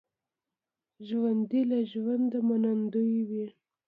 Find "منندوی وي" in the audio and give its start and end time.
2.47-3.45